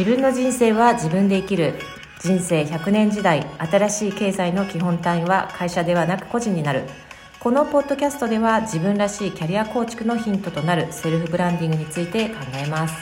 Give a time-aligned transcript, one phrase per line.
[0.00, 1.74] 自分の人生は自分で生きる。
[2.20, 6.84] 人生100年時代新しい経済の基本単位は会社ではなく個人になる。
[7.38, 12.94] このポッドキャストでは自分らしいキャリア構築のヒントとなるセルフブランディングについて考えます。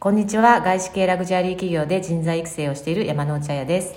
[0.00, 3.94] こんにちは外資系ラグジュアリー企業で人材育成をしている山内彩です。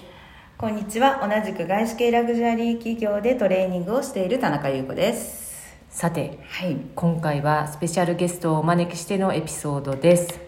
[0.58, 5.49] こんにちは同じく外資系ラグジュアリー企業でトレーニングをしている田中優子です。
[5.90, 10.40] さて、はい、今回はスペシャルゲストをお招きしてのエピソードです。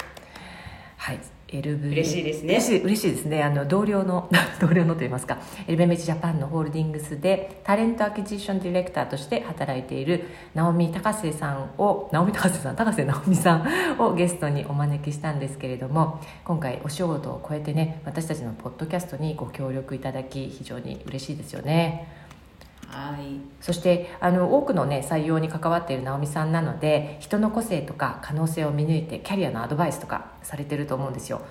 [0.97, 1.19] はい。
[1.47, 2.53] LV 嬉しいですね。
[2.53, 3.43] 嬉しい嬉しいですね。
[3.43, 4.29] あの同僚の
[4.61, 5.39] 同僚のといいますか。
[5.67, 22.20] エルベメジジャパンのホールディングスでタレントアキジションディレクターとして働いている直美高瀬さんを直美高瀬さん高瀬直美さんをゲストにお招きしたんですけれども今回お仕事を超えてね私たちのポッドキャストにご協力いただき非常に嬉しいですよね
[22.91, 31.41] はい、そしてあの多くの、ね、採用に関わっている直美さんなので人の個性とか可能性を見抜いてキャリアのアドバイスとかされてると思うんですよ。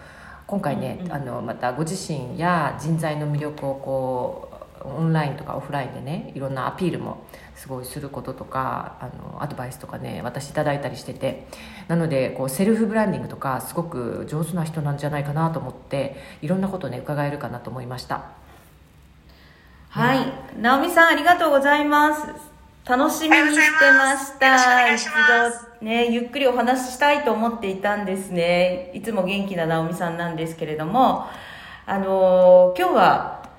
[0.46, 11.46] 今回ね、うんうん、あのまたご自身や人材の魅力をこうオンラインとかオフラインでねいろんなアピールもすごいすることとかあのアドバイスとかね私いただいたりしてて
[11.88, 18.39] なのでこうセルフブランディングとかすごく上手な人なんじゃないかなと思っていろんなことね伺えるかなと思いました。
[19.90, 20.32] はい。
[20.56, 22.22] 直美さん、ありがとうございます。
[22.88, 24.94] 楽しみにしてました。
[24.94, 28.92] 一度ね、ゆっくりお話ししたいと思っていたんですね。
[28.94, 31.26] いつも元気な直美さんなんですけれども、
[31.86, 33.50] あのー、今日は、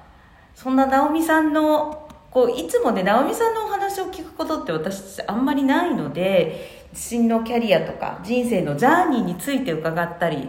[0.55, 10.47] そんな直美さんの、こう、いつもね、直美さんのお話を聞くことって私あんまりないので、自身のキャリアとか人生のジャーニーについて伺ったり、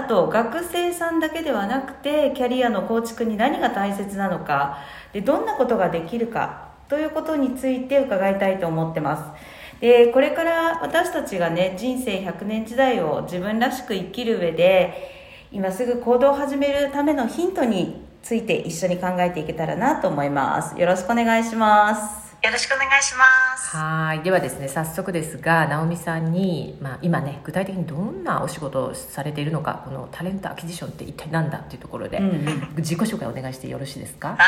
[0.00, 4.78] あと学生さんだけではなくてキャリアの構築に何が大切なのか
[5.12, 9.80] でどんなことができるかということについて伺いたいと思ってます。
[9.80, 20.80] でこれから私たちがね人生100年時代を自分らしく生きる上で今すぐ行動を始めるためのヒントについて一緒に考えていけたらなと思います。
[20.80, 22.29] よろしくお願いします。
[22.42, 23.24] よろしくお願いしま
[23.58, 23.76] す。
[23.76, 24.22] はい。
[24.22, 34.28] ではですね早速ですが直美さんに、まあ、今ね具体的にどんなお仕事をされているのかこのタレントアキジションって一体何だっていうところで、うんうん、自己紹介お願いしてよろしいですか？
[34.28, 34.38] はい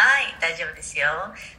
[0.40, 1.04] 大丈夫ですよ。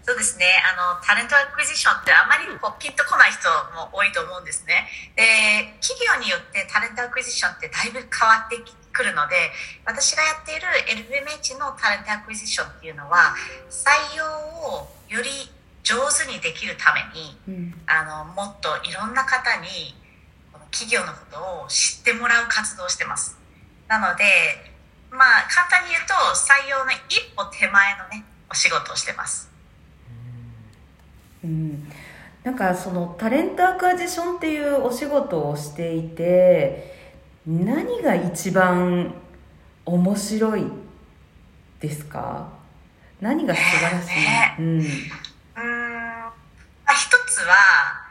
[0.02, 4.90] そうですねあのタレントアクジションってあまりこうピンとこない人も多いと思うんですね。
[5.16, 8.58] で企業によってタレントアクジションってだいぶ変わって
[8.92, 9.54] くるので
[9.86, 10.66] 私がやっている
[11.06, 13.38] LVMH のタレントアクジションっていうのは
[13.70, 15.30] 採用をより
[15.84, 19.94] 上手にできるために、うん、あのもっといろんな方に
[20.72, 23.38] 企業のことを知ってもらう活動をしてます。
[23.88, 24.24] なので
[25.12, 29.52] まあ簡単に言うと採用の一歩手前のねお仕事をしてます。
[31.44, 31.92] うん、
[32.44, 36.96] なんかそのタレントアクアジションっていうお仕事をしていて
[37.46, 39.14] 何が一番
[39.86, 40.64] 面白い
[41.82, 42.48] ですか？
[43.20, 44.84] 何が素晴らしい、ね、うん
[47.34, 48.06] つは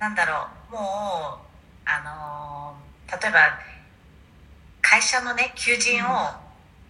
[0.00, 1.44] なんだろうもう
[1.84, 2.74] あの
[3.12, 3.52] 例えば
[4.80, 6.30] 会社のね求人を、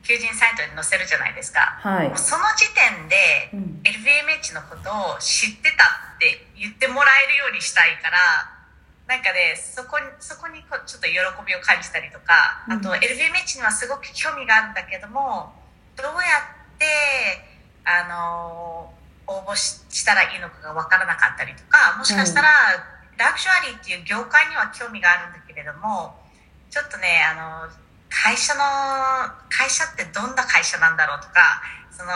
[0.05, 3.17] 求人サイトに載せるじゃないですか、はい、その時点で、
[3.55, 8.53] うん、LVMH のことを知ってたって言ってもらえるようにしたいから
[9.09, 11.17] なんかねそこにそこにちょっと喜
[11.47, 15.55] びを感じたりとか、あと LVMH にはすごく興味があるんだけども
[15.97, 16.43] どうや
[16.77, 16.85] って
[17.87, 18.93] あの
[19.27, 22.49] 応募したらいいのかが分からなかったりとかもしかしたら、
[23.19, 26.15] ラグジュアリーっていう業界には興味があるんだけれども
[26.71, 27.73] ちょっとねあの
[28.09, 28.61] 会社の
[29.49, 32.13] 会社ってどんな会社なんだろうとかその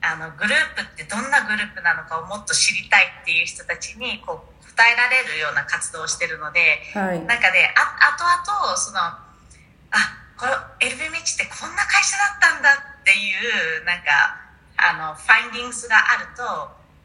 [0.00, 9.20] あのグループってどんなグループなのかをもっと知りたいっていう人たちにこう答えられるような活動をしてるので、はい、なんかねあ後々そのあ
[10.40, 12.72] これ LVMH ってこんな会社だったんだ
[13.02, 14.39] っていうなんか
[14.88, 16.42] あのファインディングスがあると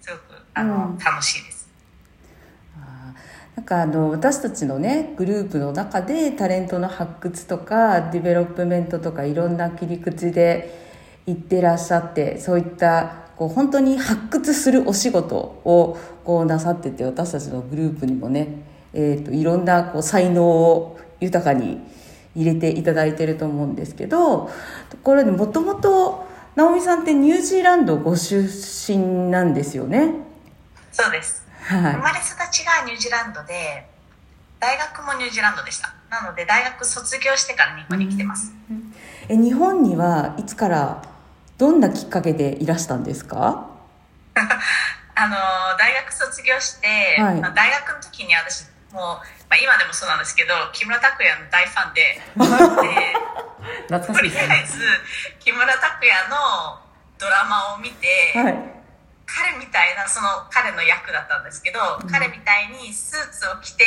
[0.02, 1.66] すごくあの、うん、楽しいです。
[3.56, 10.78] なんかあの私たちのねグループの中でタレントの発掘とか development とかいろんな切り口で
[11.26, 18.64] 行ってらっしゃってそういったこう本当に発掘するお仕事をこうなさってて私たちのグループにもね、
[18.94, 21.80] えーと、いろんなこう才能を豊かに
[22.36, 24.50] 入れていただいてると思うんですけど
[24.90, 26.25] ところでもともと
[26.56, 30.14] 直美さんってニュージーランドご出身なんですよね。
[30.92, 33.86] そうです、はい、生まれ育ちがニュージーランドで
[34.62, 35.94] 大学もニュージーランドでした。
[36.10, 38.54] なので大学卒業してから日本に来てます、
[39.28, 41.02] え日本にはいつから
[41.58, 43.68] どんなきっかけでいらしたんですか？
[45.18, 45.36] あの
[45.78, 46.88] 大学卒業して、
[47.22, 49.20] はい、大学の時に私もう、ま
[49.52, 53.14] あ、今でもそうなんですけど木村拓哉の大ファンで で
[53.88, 54.80] 懐かしいとりあえず
[55.40, 56.82] 木村拓哉の
[57.18, 58.54] ドラマを見て、はい、
[59.26, 63.86] 彼みたいなその彼の役だったんですけど、うん、彼みたいにスーツを着て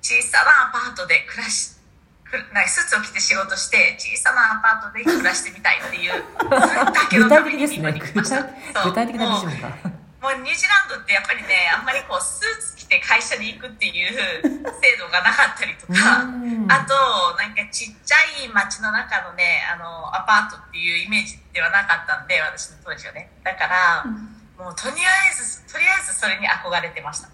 [0.00, 1.82] 小さなアパートで暮らし
[2.54, 8.42] なんかスーツを着て仕事して小さなアパートで暮らしてみたいっていう だけのために日本に来ました。
[8.84, 9.91] 具体的なビジョンが
[10.22, 16.94] もうニュージーランドってやっぱりねあんまりこうスーツ着て会社に行くっていう制度がなかったりとかあと
[17.42, 23.34] なんかちっちゃい街の中のねあのアパートっていうイメージではなかったんで私の当時はね。
[23.42, 24.06] だから、
[24.56, 27.28] もうとりあえずとりあえずそれに憧れてました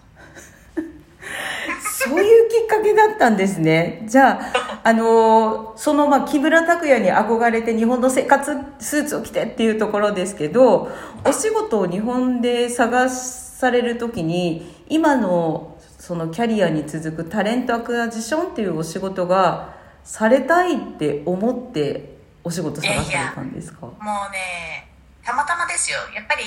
[1.81, 4.03] そういうきっかけだったんですね。
[4.07, 10.89] じゃあ、あのー、その、まあ、木村拓哉に憧れて日本の生活スーツを着てっていうところですけど、
[11.25, 23.81] お仕事を日本で探されるときに、今のそのキャリアに続くタレントアクアジションっていうお仕事がされたいって思ってお仕事探されたんですか？
[23.85, 24.87] もうね、
[25.23, 25.97] たまたまですよ。
[26.15, 26.43] やっぱり、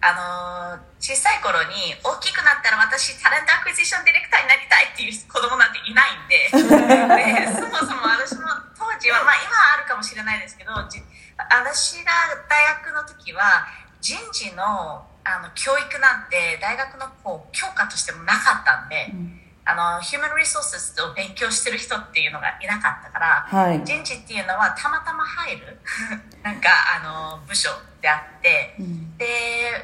[0.00, 8.46] あの小さい頃に大きくなったら私 talent acquisition director になりたいっていう子供なんていないんで でそもそも私も
[8.76, 12.12] 当時は、まあ、今はあるかもしれないですけど私が
[12.48, 13.66] 大学の時は
[14.00, 19.10] 人事のあの教育なんて大学のこう教科としてもなかったんで。
[19.12, 25.80] うんあの human resource を勉強してる人っていうのがいなかったから、はい、人事っていうのはたまたま入る
[26.44, 27.68] なんかあの部署
[28.00, 29.26] であって、うん、で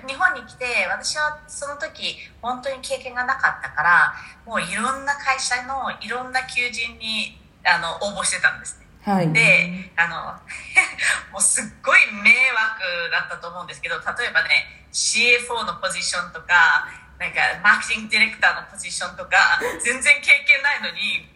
[0.07, 4.15] 日本に来て私はその時本当に経験がなかったから
[4.47, 8.87] もういろんな会社のいろんな求人にあの応募してたんですね。
[9.03, 10.39] はい、であの
[11.35, 16.87] もうすっごい迷惑だったと思うんですけど例えばね CFO のポジションとか
[17.19, 21.33] なんかマーケティングディレクターのポジションとか全然経験ないのに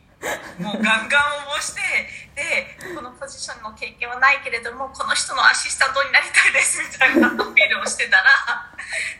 [0.59, 1.81] もうガンガン応募して
[2.35, 8.73] でこのポジションの経験はないけれどもこの人のアシスタントになりたいですみたいなアピールをしてたら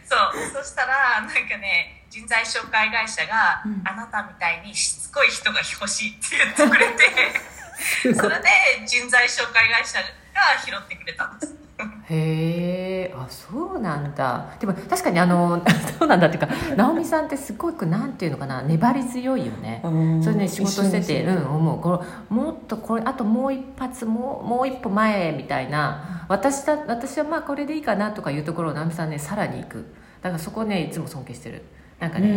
[0.09, 0.17] そ
[0.59, 8.49] うそしたらなんかね人材紹介会社が、うん、あなたみたいにしつこい人が欲しいって言ってくれてそれで
[8.87, 11.66] 人材紹介会社が拾ってくれたんです。
[12.09, 14.47] へえあそうなんだ。
[14.61, 15.61] でも確かにあの
[15.99, 19.81] そうなんだっていうか直美さんってすごくなんていうのかな粘り強いよね。
[20.23, 21.81] それね仕事しててうん思う。
[21.81, 29.85] このもっとこれあともう一発もうもう一歩前みたいな私だ私はまあこれでいいかなとかいうところを直美さんねさらに行く。
[30.23, 31.63] だからそこねいつも尊敬してる。
[31.99, 32.29] なんかね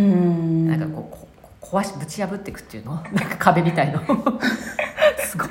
[0.67, 1.27] なんかこ
[1.61, 2.95] う壊しぶち破っていくっていうの？
[3.13, 3.99] なんか壁みたいの？
[5.19, 5.49] すごい。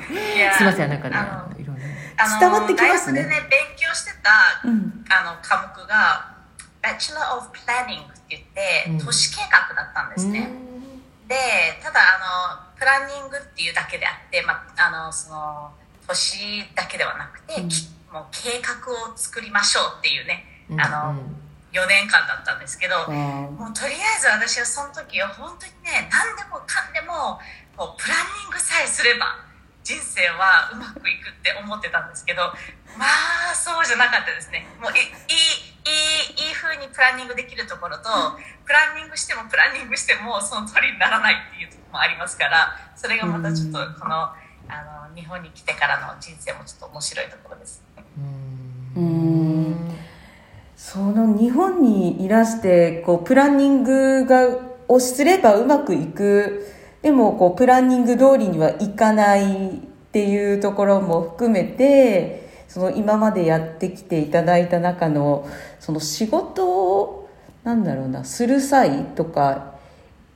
[0.57, 1.15] すいませんなんかね
[1.57, 1.83] いろいろ
[2.39, 3.21] 伝わってきますね。
[3.21, 6.35] 大学でね、勉強してた、うん、あの科目が、
[6.81, 10.49] Bachelor of Planning って言って、都市計画だったんですね。
[10.49, 11.35] うん、で、
[11.83, 15.71] ただ、あの、プランニングっていうだけであって、まあ、の、その、
[16.07, 17.69] 都市だけではなくて、うん、
[18.11, 20.45] もう計画を作りましょうっていうね、
[20.77, 21.15] あの、
[21.71, 27.37] 4年間だったんですけど、もうとりあえず私はその時は本当にね何でもかんでも
[27.77, 29.37] こうプランニングさえすれば
[29.89, 32.53] 人生はうまくいくって思ってたんですけど
[32.93, 33.09] ま
[33.49, 34.69] あそうじゃなかったですね。
[34.77, 38.05] もういいいいいい風にプランニングできるところと
[38.65, 44.29] プランニングしてもプランニングしてもその通りにならないっていうところもありますからそれがまたちょっとこの
[44.69, 47.81] あの日本に来てからの人生もちょっと面白いところです。
[48.95, 49.95] うん。
[50.75, 54.45] その日本にいらしてこうプランニングが
[54.87, 59.71] をすればうまくいくでもこうプランニング通りにはいかないっ
[60.11, 65.47] ていうところも含めてその今までやってきていただいた中の
[65.79, 67.29] その仕事を
[67.63, 69.75] なんだろうなする際とか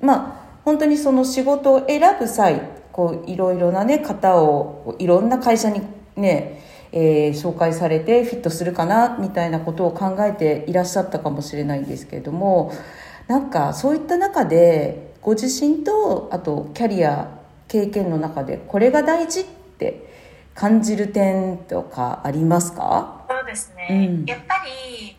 [0.01, 5.82] まあ本当にその仕事を選ぶ際こういろいろなね方をいろんな会社に
[6.15, 6.62] ね
[6.96, 12.72] えー、紹介されてフィットするかなみたいなことを考えていらっしゃったかもしれないんですけれども
[13.27, 19.44] なんかそういった中でご自身とあとキャリア経験の中でこれが大事っ
[19.80, 20.12] て
[20.53, 23.25] 感じる点とかありますか？
[23.30, 25.15] そうですね、うん、やっぱり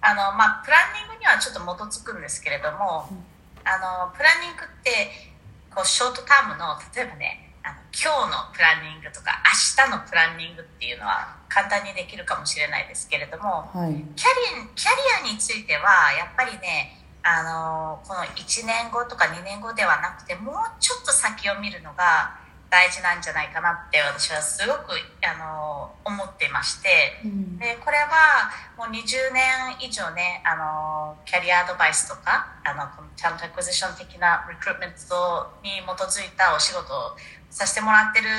[0.00, 3.18] あの、まあ、プランニングにはちょっと基づくんですけれども、うん、
[3.68, 5.10] あのプランニングって
[5.74, 14.94] こうショートタームの例えばねあの今日のプランニングとか明日のプランニングっていうのは簡単にできるかもしれないですけれども、はい、キャリアキャ
[15.26, 24.94] リアについてはやっぱりねあのこの1年後とか2年後ではなくてもうちょっと先を見るのが大事なんじゃないかなって私はすごく
[25.26, 28.48] あの思っていまして、うん、でこれは
[28.78, 29.42] もう20年
[29.82, 32.86] 以上ねあのキャリアアドバイスとかあの
[33.16, 37.18] ちゃんとアクジション的なリクルートメントに基づいたお仕事を
[37.50, 38.30] させてもらってる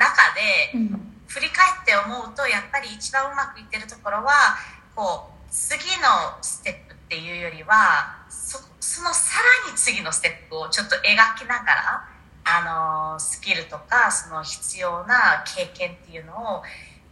[0.00, 0.32] 中
[0.72, 4.56] で、うん、振り返って思うとやっぱり一番うまくいってるところは
[4.96, 8.23] こう次のステップっていうよりは
[8.54, 11.00] そそのさらに次のステップをちょっと描
[11.36, 12.08] きながら
[12.44, 16.62] あのスキルとかその必要な経験っていうのを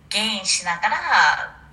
[0.08, 0.96] ゲインしながら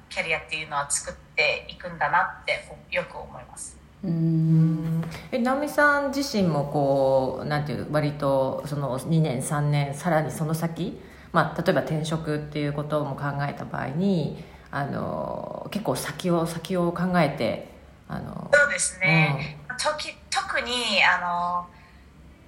[0.09, 3.77] キャリアっていうのは作っていくんだなってよく思います。
[4.03, 5.03] うん。
[5.31, 10.99] え直美さん自身もこうなんていう割とその2年3年さらにその先、
[11.31, 17.69] まあ、例えば転職っていうことも考えた場合にあの結構先を先を考えて
[18.07, 21.67] あのそうですね、うん、時特にあの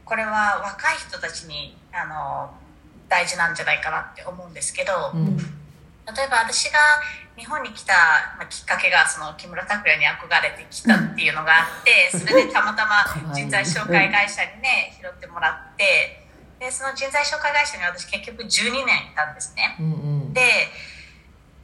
[0.06, 2.52] これは若い人たちにあの
[3.08, 6.80] 大事なんじゃないかなって思うんですけど、うん、例えば私が
[7.38, 7.94] 日本に来た、
[8.38, 16.28] まあ、きっかけがその木村拓哉に憧れてきたっていうのがあってそれでたまたま 人材紹介会社にね拾ってもらって
[16.60, 19.76] でその人材紹介会社に私結局12年いたんですね。
[19.80, 19.90] うんう
[20.30, 20.42] ん、で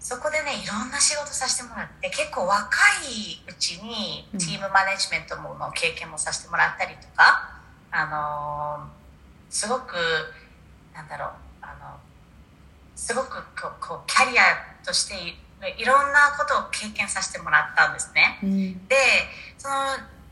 [0.07, 7.57] そこでねいろんな仕事させてもらって結構若いうちにチームマネジメントもの経験もさせてもらったりとか。
[7.91, 8.87] あの
[9.49, 9.95] すごく
[10.93, 11.29] なんだろう
[11.61, 11.97] あの
[12.95, 14.43] すごくこうこうキャリア
[14.85, 15.15] として
[15.77, 18.39] いろんなことを経験させてもらったんですね。
[18.43, 18.95] うん、で
[19.57, 19.75] その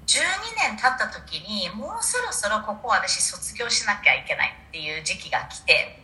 [0.05, 0.22] 12
[0.70, 6.00] 年経った時にもうそろそろここ私卒業しなきゃいけないっていう時期が来て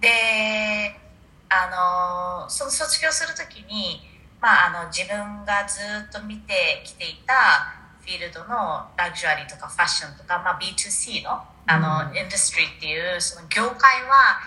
[0.00, 1.00] で
[1.48, 4.00] あのその卒業する時に、
[4.40, 14.40] まあ、あの自分がずっと見てきていたフィールドのラグジュアリーとかファッションとか、まあ、B2C のあの、うん、インダストリーっていうその業界は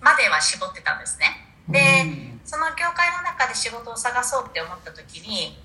[0.00, 1.48] までは絞ってたんですね。
[1.68, 5.56] で、うん、その業界の中で仕事を探そうって思った時に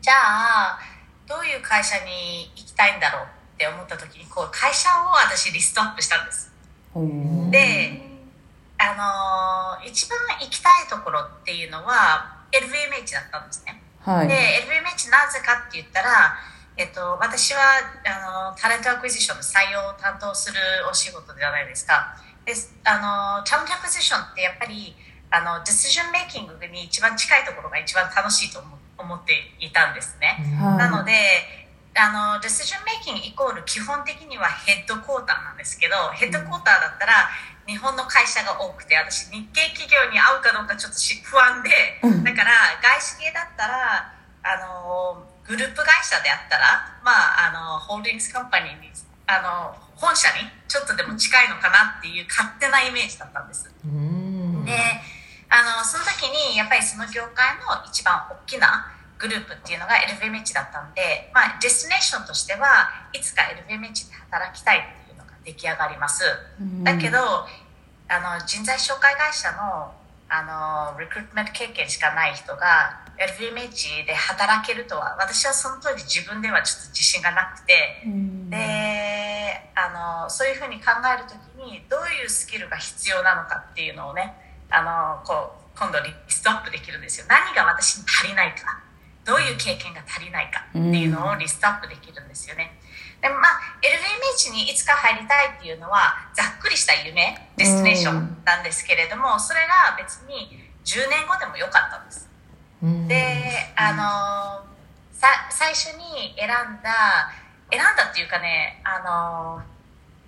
[0.00, 0.78] じゃあ
[1.26, 3.26] どういう会社に行きたいんだろうっ
[3.58, 6.52] て思った時にこう会社を私リストアップしたんです、
[6.94, 8.09] うん、で
[8.80, 13.82] あの一番行きたいところっていうのは LVMH だったんですね。
[14.00, 14.34] はい、で
[14.64, 16.32] LVMH なぜかって言ったら、
[16.78, 17.60] えっと、私は
[18.08, 20.58] あの talent acquisition の採用を担当する
[20.90, 22.16] お仕事じゃないですか。
[22.46, 22.54] で
[22.88, 24.96] あの talent acquisition ってやっぱり
[25.30, 28.64] あの decision making に一番近いところが一番楽しいと
[28.98, 31.12] 思っていたんですね、はい、なので
[31.94, 37.30] あのディシジョンメイキングイコール基本的にはヘッドクォーターなんですけどヘッドクォーターだったら
[37.70, 41.70] 日本の会社が多くて私日系企業に会うかどうかちょっと不安で、
[42.02, 44.10] だから外資系だったら
[44.42, 48.90] あのグループ会社であったら、まあ、あのホールディングスカンパニーに
[49.30, 53.70] あの本社にちょっとでも近いのかなっていう勝手なイメージだったんです。
[53.70, 53.70] で
[55.46, 64.82] あのその時にやっぱりその業界の一番大きなグループっていうのが LVMH だったんで、まあ、 destination としてはいつか LVMH で働きたい
[65.44, 66.24] 出来上がります、
[66.60, 67.18] うん、だけど
[68.10, 69.94] あの人材紹介会社の
[70.30, 77.74] あの recruitment 経験しかない人が LVMH で働けるとは私はその当時自分ではちょっと自信がなくて、
[78.06, 78.56] うん、で
[79.74, 84.34] あのそういうふうに考える時にどういうスキルが必要なのかっていうのをね
[84.70, 87.26] あのこう今度リストアップできるんですよ。
[87.28, 88.82] 何が私に足りないか。
[89.24, 92.78] どういう経験が足りないかっていうのをリストアップできるんですよね。
[93.20, 102.28] でもまあ LVMH にいつか入りたいっていうのはざっくりした夢 destination なんですけれどもそれが別に10年後でもよかったんです。
[103.08, 104.64] であの
[105.12, 107.30] さ最初に選んだ
[107.70, 109.60] 選んだっていうかねあの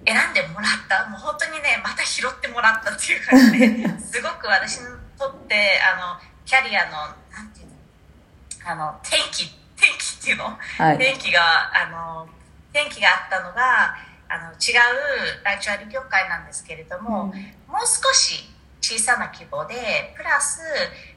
[0.05, 4.87] 選んでもらったもう本当にねまた拾ってもらったっていう感じですごく私に
[5.19, 6.91] とってあのキャリアの
[7.33, 10.45] なんていうのあの天気天気っていうの、
[10.79, 11.41] はい、天気が
[11.73, 12.29] あの
[12.73, 13.95] 転機があったのが
[14.29, 17.29] あの違うライチュアル業界なんですけれども、うん、
[17.71, 18.49] もう少し
[18.81, 20.61] 小さな規模でプラス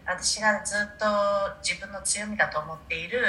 [0.05, 1.05] 私がずっと
[1.63, 3.19] 自分の強みだと思っている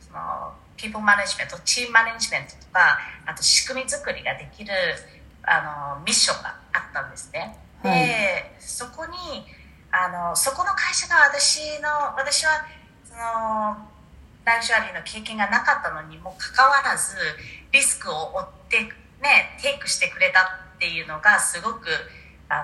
[0.00, 4.72] そのピープルマネジメントチームマネジメントとかあと仕組み作りができる
[5.42, 7.56] あのミッションがあったんですね。
[7.82, 8.02] で、はい、
[8.58, 9.46] そこに
[9.90, 12.66] あのそこの会社が私の私は
[13.04, 13.95] その
[14.46, 17.18] ラグジュアリーの経験がなかったのにもかかわらず
[17.72, 18.78] リスクを負って
[19.20, 21.90] ねテイクしてくれたっていうのがすごく
[22.48, 22.62] あ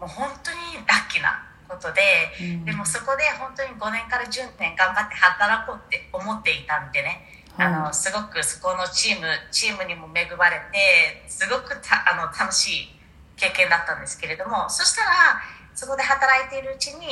[0.00, 2.02] のもう本当にラッキーなことで、
[2.42, 7.22] うん、でもそこで本当に5年から10年頑張って働こうって思っていたんでね、
[7.58, 12.88] あのすごくそこのチームチームにも恵まれてすごくたあの楽しい
[13.36, 15.38] 経験だったんですけれどもそしたら
[15.74, 17.06] そこで働いているうちに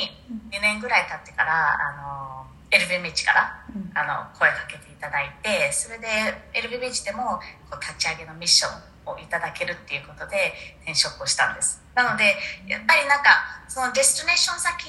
[0.50, 2.45] 2年ぐらい経ってからあの
[2.76, 3.64] LVMH から、
[3.94, 6.06] あの声かけていただいてそれで
[6.52, 7.40] LVMH でも
[7.70, 10.52] こう立ち上げのミッションをいただけるっていうことで
[10.82, 11.82] 転職をしたんです。
[11.94, 14.88] なのでやっぱりなんかそのデスティネーション先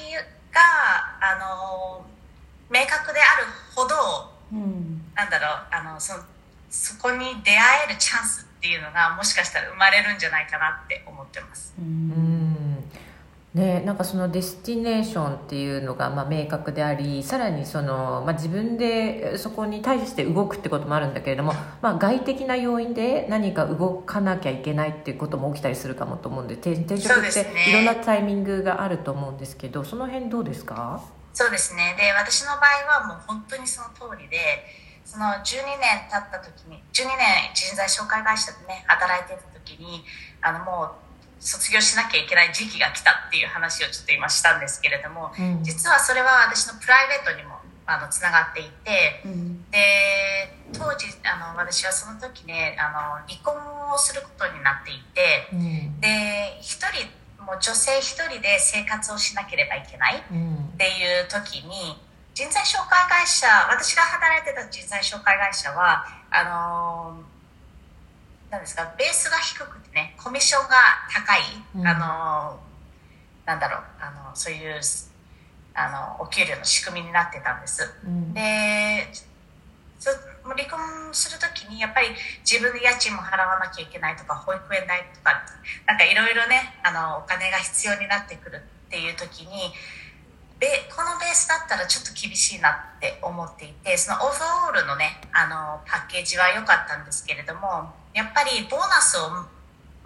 [0.52, 0.60] が
[1.20, 2.04] あの
[2.70, 3.94] 明確であるほど、
[4.52, 6.24] うん、なんだろうあのその
[6.70, 11.74] そこに出会えるチャンスっていうのがもしかしたら生まれるんじゃないかなって思ってます。
[11.78, 12.57] うん
[13.54, 31.02] ね、なんかそのデスティネーションっていうのがまあ明確でありさらにその、まあ、自分でそこに対して動くってこともあるんだけれども、まあ、外的な要因で何か動かなきゃいけないっていうことも起きたりするかもと思うんで転職っていろんなタイミングがあると思うんですけどその辺どうですか？
[31.32, 31.96] そうですね。
[31.98, 34.36] で私の場合はもう本当にその通りで
[35.06, 40.04] その12年経った時に12年人材紹介会社でね働いてた時に
[40.42, 41.07] あのもう
[41.40, 49.78] 卒業しなきゃいけない時期が来たっていう話をちょっと今したんですけれども、うん、実はそれは私のプライベートにもあのつながっていて、うん、で
[50.72, 53.54] 当時あの私はその時ねあの離婚
[53.92, 57.08] をすることになっていて、うん、で一人
[57.42, 61.96] もう女性一人で生活をしなければいけないっていう時に
[62.34, 67.24] 人材紹介会社私が働いてた人材紹介会社はあの
[68.50, 70.76] なんですかベースが低くてねコミッションが
[71.12, 71.40] 高い、
[71.76, 72.60] うん、あの
[73.44, 74.80] なんだろうあのそういう
[75.74, 79.08] あのお給料の仕組みになってたんです、うん、で
[79.98, 80.10] そ
[80.44, 80.78] 離婚
[81.12, 82.08] する時にやっぱり
[82.40, 85.44] 自分で家賃も払わなきゃいけないとか保育園代とか
[85.86, 89.72] なんかいろいろねあのお金が必要になってくるっていう時に
[90.58, 99.46] でこのベースだったらちょっと厳しいなって思っていてそのオーバーオールのねあのパッケージは良かったんですけれどもやっぱりボーナスを待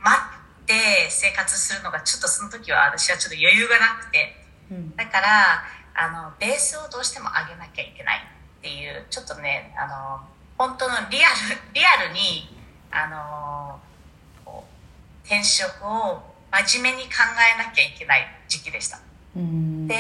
[0.05, 4.37] って生活するのがちょっとその時は私はちょっと余裕がなくて、
[4.71, 5.65] うん、だから
[5.97, 10.21] あのベースをどうしても上げなきゃいけないっていうちょっとねあの
[10.59, 12.53] 本当のリアルリアルに
[12.93, 13.81] あの
[15.25, 16.21] 転職を
[16.53, 19.01] 真面目に考えなきゃいけない時期でした。
[19.35, 19.97] うん、で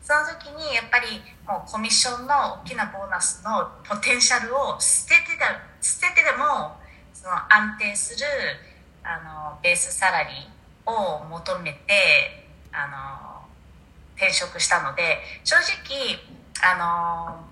[0.00, 6.78] その時にやっぱりもうコミッションの大きなボーナスのポテンシャルを捨ててた捨ててでも
[7.22, 8.26] その安定する
[9.04, 13.46] あのベースサラリーを求めてあの
[14.16, 16.18] 転職したので正直
[16.62, 17.44] あの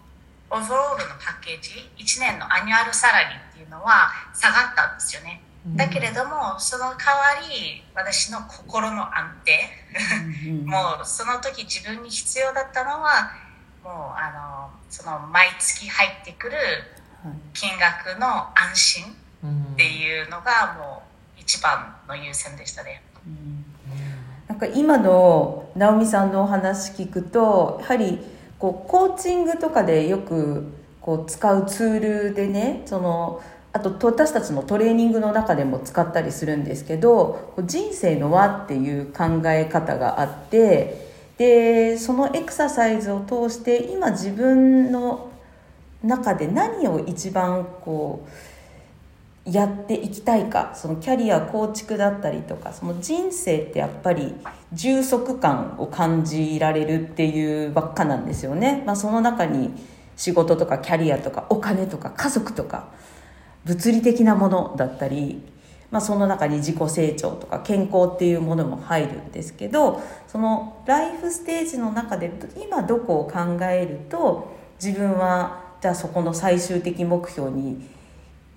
[0.50, 5.40] overall のパッケージ1年の annual salary っていうのは下がったんですよね。
[5.76, 9.70] だけれどもその代わり私の心の安定
[10.64, 13.30] もうその時自分に必要だったのは
[13.84, 16.56] もうあのその毎月入ってくる
[17.52, 21.02] 金額の安心っていうのがも
[21.36, 23.02] う一番の優先でしたね。
[24.48, 28.18] なんか今の直美さんのお話聞くとやはり
[28.58, 33.40] こうコーチングとかでよくこう使うツールでねその
[33.72, 45.30] あと私たちのトレーニングの中でも使ったりするんですけど人生の輪っていう考え方があってでそのエクササイズを通して今自分の
[46.02, 48.30] 中で何を一番こう
[49.50, 54.34] やっていきたいかそのキャリア構築だったりとかその人生ってやっぱり
[54.72, 59.70] 充足感を感じられるっていうばっかなんですよね、まあ、その中に
[60.16, 62.90] 仕事とかキャリアとかお金とか家族とか
[63.64, 65.42] 物理的なものだったり、
[65.90, 72.30] まあ、その中に自己成長とか健康っていうものも入るんですけどそのライフステージの中で
[72.62, 77.99] 今どこを考えると自分はじゃあそこの最終的目標に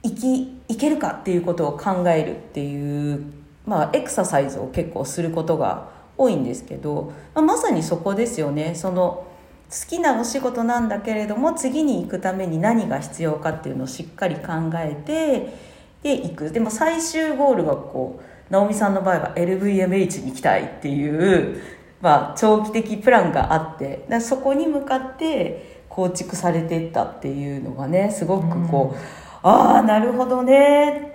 [0.04, 3.24] いきいけるかっていうことを考えるっていう、
[3.66, 9.28] まあ、エクササイズを結構することが多いんですけど、まあ、まさにそこですよねその
[9.70, 15.58] 好きなお仕事なんだけれども次に行くために何が必要かっていうのをしっかり考えて
[16.04, 21.62] で行くでも最終ゴールがこう直美さんの場合は LVMH に行きたいっていう、
[22.02, 28.96] まあ、長期的プランがあってそこに向かって構築されていったっていうのがねすごくこう。
[28.96, 31.14] うんああなるほどね。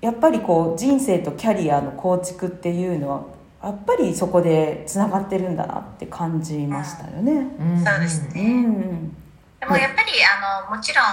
[0.00, 3.24] やっぱりこう人生とキャリアの構築っていうのは
[3.62, 7.32] やっぱりそこでつながってるんだなって感じましたよね。
[7.32, 9.16] うん、そうですね、うん、
[9.58, 11.04] でもやっぱりあのもちろん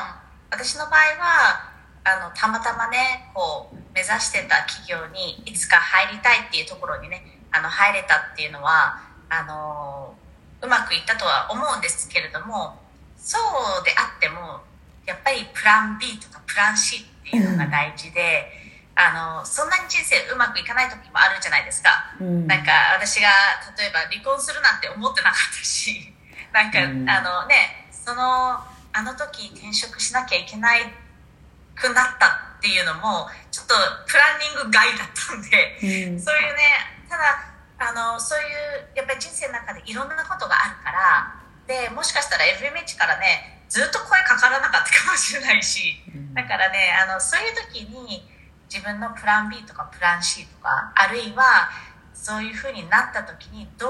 [0.51, 10.13] 私の場合はあのたまたまねこう目指してた企業にいつか入りたいっていうところにねあの入れたっていうのはあの
[10.61, 12.75] うまくいったとは思うんですけれども
[13.17, 13.37] そ
[13.81, 14.59] うであっても
[15.05, 18.63] やっぱりプラン B とかプラン C っていうのが大事で、
[18.95, 21.89] あのそんなに人生うまくいかない時もあるじゃないですか、
[22.21, 23.27] うん、なんか私が
[23.77, 26.13] 例えば離婚するなんて思ってなかったし
[26.53, 28.61] なんか、うん、あのねその
[28.93, 30.93] あの時転職しなきゃいけない
[31.73, 33.73] くなったっていうのもちょっと
[34.05, 36.61] プランニング外だったんで、うん、そういうね
[37.09, 37.43] ただ
[37.79, 41.35] あのそういうやっぱり人生の中でいろんなことがあるから
[41.65, 45.95] でもしかしたら FMH からねずっと声かからなかったかもしれないし、
[46.35, 48.21] だからねあのそういう時に
[48.71, 51.71] 自分のプラン B とかプラン C とかあるいは
[52.13, 53.89] そういうふうになった時にどう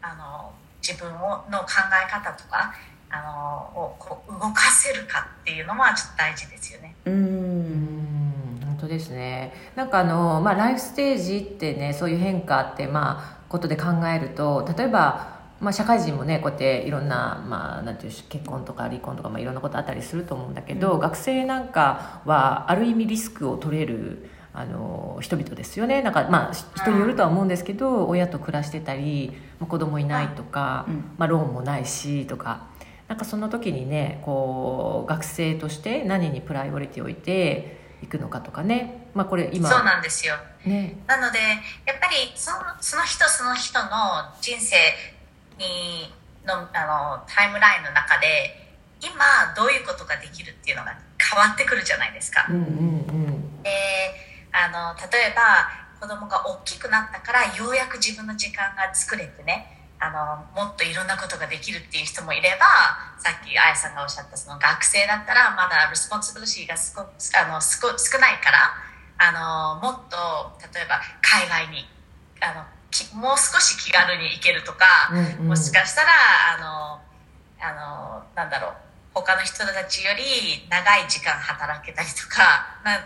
[0.00, 2.72] あの自分をの考え方とか
[3.10, 6.94] あのをこう動かせるかっていうのはちょっと大事ですよね。
[7.04, 9.52] うん本当ですね。
[9.76, 26.02] なんかあの、まあ、ライフステージってねそういう変化ってまあことで考えると例えばまあ、社会人もねこうやっていろんな,、まあ、なんていう結婚とか離婚とか、まあ、いろんなことあったりすると思うんだけど、うん、学生なんかはある意味リスクを取れるあの人々ですよね。
[26.02, 32.66] なんか、まあ、人によるとは思うんですけど親と暮らしてたり、まあ、子供いないとか、うん、まあ、ローンもないしとか。
[33.08, 40.34] なんかその時にねこう学生として何にプライオリティを置いていくのかとかね、まあ、これ今そうなんですよ、
[40.66, 41.38] ね、なので
[41.86, 43.88] やっぱりそのその人その人の
[44.40, 44.76] 人生
[45.58, 46.14] に
[46.46, 52.46] のあのタイムラインの中で今どういうことができるっていうのが変わってくるじゃないですか。
[52.48, 52.64] うんうんう
[53.60, 53.70] ん、で
[54.52, 55.68] あの例えば
[56.00, 62.66] 子供が大きくなったからようやく自分の時間が作れてねあのもっといろんなことができるっていう人もいれば
[63.18, 68.74] さっきあやさんがおっしゃったその学生だったらまだ responsibility がすこあの少ないから
[69.18, 70.16] あのもっと
[70.72, 71.84] 例えば海外に
[72.40, 72.62] あの
[73.14, 76.08] もう少し気軽に行けるとか、うんうん、もしかしたら
[76.56, 77.00] あの
[77.60, 78.72] あのなんだろう
[79.14, 82.98] 他の人たちより長い時間働けたりとか な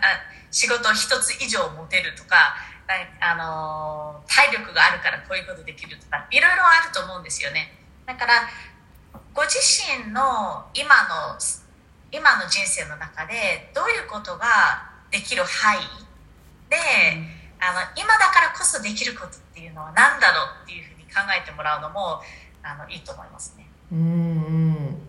[0.51, 2.55] 仕事一つ以上持てるとか
[3.19, 7.73] あの体力があるからこういうことできるとかいろいろあると思うんですよね。
[8.05, 8.47] だから
[9.33, 11.39] ご自身の今の
[12.11, 15.79] 今の人生の中でどういうことができる範囲
[16.69, 16.77] で、
[17.17, 17.32] うん
[17.63, 22.19] あの今だからこそできることっていうのは何だろうっていうふうに考えてもらうのも
[22.61, 23.67] あのいいと思いますね。
[23.91, 25.01] うん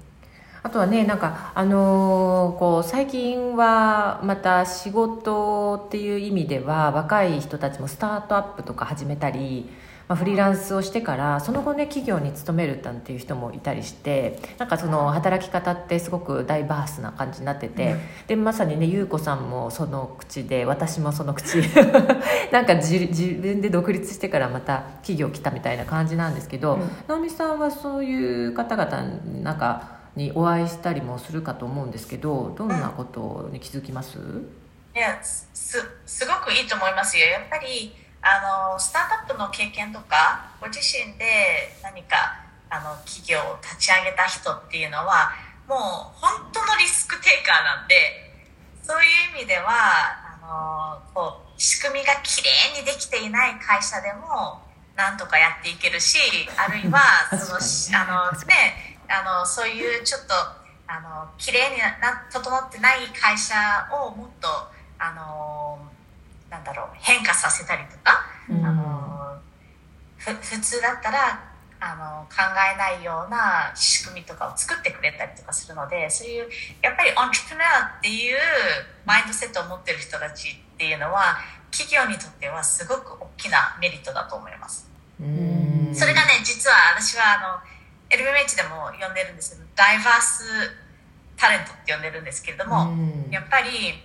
[0.62, 9.68] あとはねなんかあのー、こう最近はまた仕事っていう意味では若い人たちもスタートアップとか始めたり
[10.08, 21.58] まあ、フリーランスをしてからその後ね企業に勤めるなんていう人もいたりしてなんかその働き方ってすごくダイバースな感じになってて、うん、でまさにね優子さんもその口で私もその口。
[22.52, 22.98] なんか自
[23.40, 29.02] 分で独立してからまた企業来たみたいな感じなんですけど、うん、直美さんはそういう方々
[29.42, 34.18] なんかにお会いしたりもするかと思うんですけどどんなことに気づきます、
[34.94, 35.48] いやす
[36.06, 37.26] すごくいいと思いますよ。
[37.26, 37.92] やっぱり
[38.24, 45.30] あのスタートアップの経験とかご自身で何かあの企業を立ち上げた人っていうのは
[45.68, 45.78] もう
[46.16, 47.94] 本当のリスクテイカーなんで
[48.82, 49.68] そういう意味では
[50.40, 54.64] あのこう仕組みがきれいにできていない会社でも
[54.96, 56.18] なんとかやっていけるし
[56.56, 57.00] あるいは
[57.36, 57.60] その
[58.00, 60.34] あの、ね、あのそういうちょっと
[60.86, 63.54] あの綺麗にな整ってない会社
[63.92, 64.48] をもっと
[64.98, 65.63] あの
[66.54, 69.36] なんだろう変化させたりとか、うん、あの
[70.18, 76.48] 普通だったらあの考えないような仕組みとかを作ってくれたりとかするのでそういう
[76.80, 78.38] やっぱりオントプレナーっていう
[79.04, 81.36] マインドセットを持ってる人たちっていうのは
[81.70, 84.88] 企業にとってはすごく大きなメリットだと思います。
[85.18, 90.44] それがね実は私はあの LMH でも呼んでるんですけどダイバース
[91.36, 92.94] タレントって呼んでるんですけれども
[93.30, 93.98] やっぱり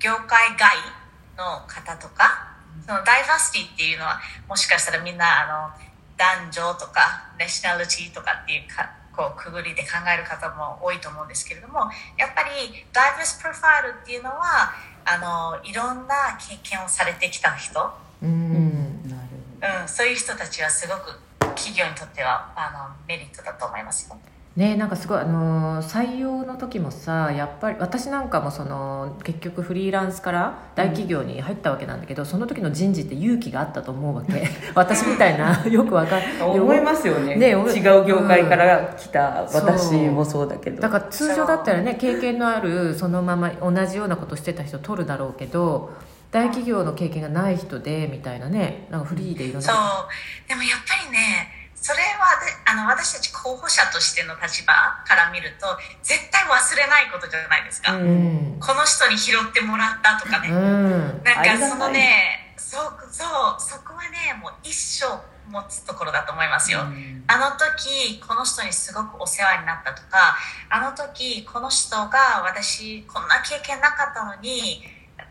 [0.00, 1.01] 業界外
[1.42, 2.54] の方とか
[2.86, 14.72] そのダイバーシティっていうのはもしかしたらみんなあの男女とかナショナリティとかっていうかこうくぐりで考える方も多いと思うんですけれどもやっぱりダイバースプロファイルっていうのは
[15.04, 17.92] あのいろんな経験をされてきた人。
[18.22, 21.18] うん、うん、そういう人たちはすごく
[21.56, 24.16] 企業にとってはあのメリットだと思いますよ。
[24.56, 34.46] ねなんかすごいあの採用の時もさやっぱり私なんかもその結局フリーランスから大企業に入ったわけなんだけど、うん、その時の人事って勇気があったと思うわけ。
[34.74, 37.36] 私みたいな よくわかる思いますよね。
[37.36, 45.92] ね違う業界から来た私もそうだけど、だから通常だったらね経験のあるそのまま同じようなことしてた人取るだろうけど
[46.30, 49.68] 大企業の経験がない人でみたいなねなんかフリーでいろんな。
[49.68, 50.48] そう。
[50.48, 54.72] でもやっぱりねそれはあの私たち候補者としての立場
[55.04, 55.66] から見ると
[56.02, 65.06] 絶対忘れないことじゃないですか、うん、この人に拾ってもらったとかね、うん、なんかそのねそうそうそこはねもう一生
[65.50, 70.38] 持つところだと思いますよ、うん、あの時この人にすごくお世話になったとか
[70.70, 74.82] あの時この人が私こんな経験なかったのに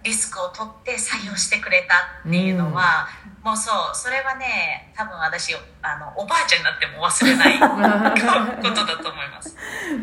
[0.03, 7.57] リスクを取って採用してくれたっていうのは、うん、もうそうそれはね多分私あのおばあちゃんになっても忘れない
[8.61, 9.55] ことだと思います。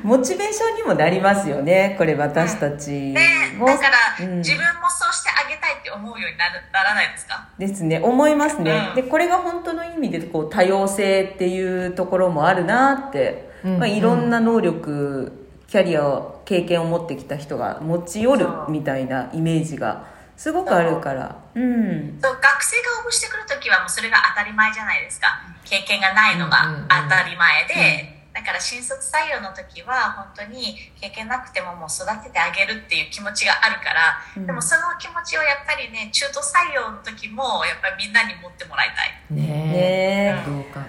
[0.03, 7.46] モチベーションにもなりますよねこれ私たち、うん、ね、だから、うん、自分もそうしてあげたいって思うようになるならないですか？
[7.59, 20.05] ですね思いますね、でこれが本当の意味でこう多様性っていうところもあるなって、まあ、いろんな能力キャリアを経験を持ってきた人が持ち寄るみたいなイメージが
[20.38, 21.37] すごくあるから。
[21.55, 25.27] う、ん、そう学生が応募してくる時はもうそれが当たり前じゃないですか。
[25.64, 39.35] 経験がないのが当たり前で、だから新卒採用の時は本当に経験なくてももう育ててあげるっていう気持ちがあるから、うん、でもその気持ちをやっぱりね中途採用の時もやっぱりみんなに持ってもらいたい。
[39.35, 40.87] ねえ、うん、どうか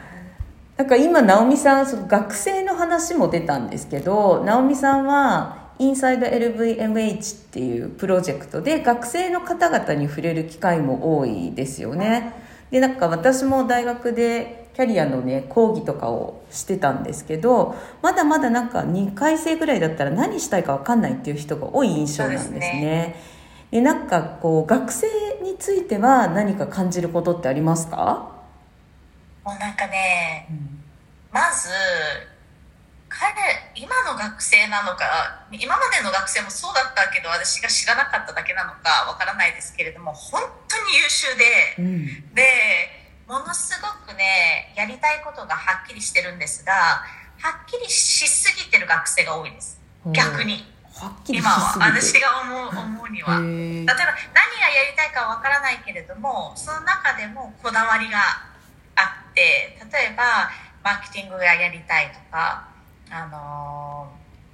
[0.77, 12.33] なんか今直美さんその学生の話も出たんですけど直美さんはインサイド LVMH っていうプロジェクトで学生の方々に触れる機会も多いですよね。
[12.69, 23.15] でなんか私も大学でキャリアのね講義とかをしてたんですけどまだまだなんか2回生ぐらいだったら何したいか分かんないっていう人が多い印象なんですね。
[23.71, 25.07] で、ね、なんかこう学生
[25.43, 28.31] については何か感じることってありますか？
[29.45, 30.79] もうなんかね、うん、
[31.31, 31.69] まず
[33.09, 33.33] 彼
[33.75, 41.45] 今の学生なのか今までの学生もそうだったけど私が知らなかっただけなのかわからないですけれども本当に優秀で、
[41.79, 42.45] うん、で
[43.27, 46.73] ものすごくねやりたいことがはっきりしてるんですが
[47.39, 49.79] はっきりしすぎてる学生が多いです。
[50.11, 50.63] 逆に。
[51.29, 53.39] 今は私が思う思うには。
[53.39, 58.19] 例えば何がやりたいかわからないけれどもその中でもこだわりが
[58.97, 60.51] あって例えば
[60.83, 62.67] マーケティングがやりたいとか
[63.11, 64.07] あの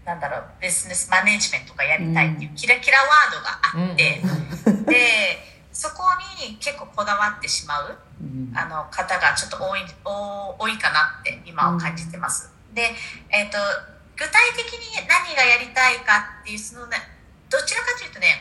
[0.03, 4.21] ー、なんだろうビジネスマネジメントがやりたいっていうキラキラワードがあって、
[4.65, 4.95] うん、で
[5.71, 6.03] そこ
[6.47, 12.51] に結構こだわってしまう、うん、あの方がちょっと多い多いかなって今は感じてます。
[12.73, 12.91] で、
[13.29, 13.57] えーと、
[14.15, 16.97] 具体的に何がやりたいかっていうそのね
[17.49, 18.39] どちらかというとね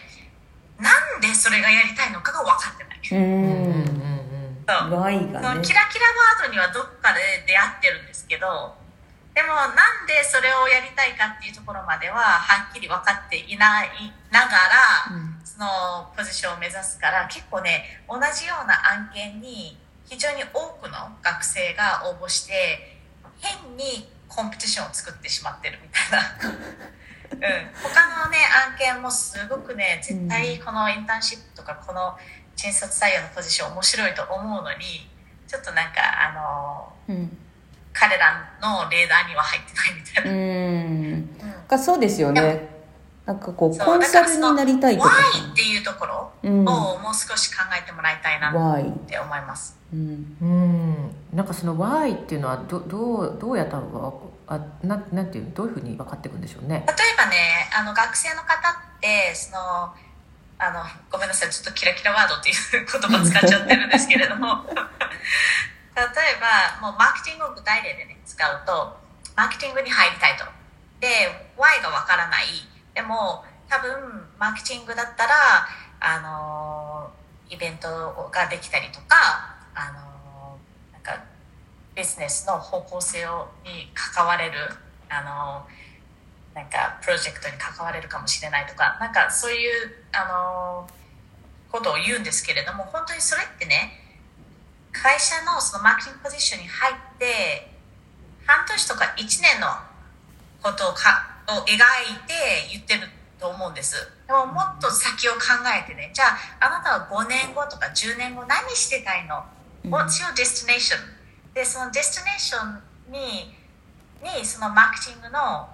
[0.78, 3.22] なんでそれがやりたいのかが分かってない。
[3.22, 4.04] うん。
[4.66, 8.74] そう、ね、そのキラキラワードにはどっかで出会ってるんですけど
[9.34, 13.90] でもなんでそれをやりたいかっていうところまでははっきり分かっていない
[14.30, 22.96] ながら、うん、そのポジションを目指すから結構ね同じような案件に非常に多くの学生が応募して
[23.40, 26.22] 変にコンペティションを作ってしまってるみたいな。
[27.34, 27.40] うん、
[27.82, 32.16] 他のね案件もすごくね絶対このインターンシップとかこの
[32.54, 35.10] 新卒採用のポジション面白いと思うのに
[35.48, 37.38] ちょっとなんかあの、うん、
[37.94, 40.30] 彼らのレーダーには入ってないみたいな。
[40.30, 41.30] うん、
[41.72, 42.74] うん、そうですよね。
[43.24, 45.08] なんかこうコンサルになりたいとか。
[45.08, 49.78] Why っていうところをもう少し考えてもらいたいなって思います。
[49.92, 53.86] うん、うん、なんかその Why っていうのはどどうどうやったの
[54.46, 56.84] かあななんていうどういうふうに分かっていくんでしょうね。
[56.86, 58.50] 例えばねあの学生の方っ
[59.00, 59.94] てその
[60.58, 64.66] あのごめんなさいちょっとキラキラワードっていう言葉使っちゃってるんですけれども
[65.94, 68.98] 例えばもうマーケティングを具体例でね使うと
[69.36, 70.44] マーケティングに入りたいと。
[71.00, 71.08] で
[71.56, 72.46] Y がわからない。
[72.94, 73.90] でも多分
[74.38, 75.34] マーケティングだったら
[76.00, 77.10] あの
[77.50, 77.88] イベント
[78.32, 80.58] ができたりとかあの
[80.92, 81.24] なんか
[81.94, 84.58] ビジネスの方向性をに関われる
[85.08, 85.66] あの
[86.54, 89.70] なんかプロジェクトに関われるかもしれないとかなんかそういう
[90.12, 90.88] あの
[91.70, 94.03] ことを言うんですけれども本当にそれってね
[94.94, 97.68] 会社のそのマーケティングポジションに入って
[98.46, 99.66] 半年とか1年の
[100.62, 101.76] ことをかを描い
[102.24, 103.96] て言ってると思うんです。
[104.26, 106.10] でももっと先を考えてね。
[106.14, 106.24] じゃ
[106.60, 109.44] ああなたは5年後とか10年後何してたいの、
[109.84, 110.96] What's your destination?
[111.52, 113.54] でそのデスティネーションに
[114.24, 115.68] にそのマーケティングの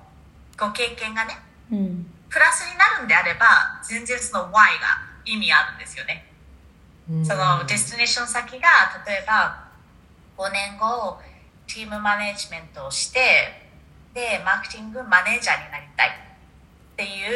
[0.59, 1.38] ご経験がね、
[1.70, 6.29] うん、プラスになるんであれば全然その Y が意味あるんですよね、うん、
[7.24, 8.68] その destination 先が
[9.06, 9.68] 例えば
[10.36, 11.18] 5年後
[11.66, 13.20] チームマネジメントをして
[14.14, 16.30] でマーケティングマネージャーになりたい。
[17.00, 17.32] っていう